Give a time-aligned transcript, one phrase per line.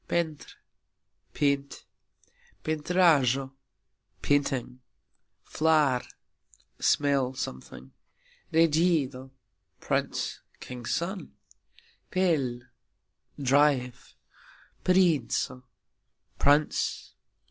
[0.07, 0.55] pentr:
[1.31, 1.85] paint.
[2.63, 3.51] pentrajxo:
[4.23, 4.79] painting.
[5.43, 6.01] flar:
[6.79, 7.91] smell (something).
[8.51, 9.29] regxido:
[9.79, 11.33] prince (king's son).
[12.09, 12.61] pel:
[13.39, 14.15] drive.
[14.83, 15.61] princo:
[16.39, 17.13] prince.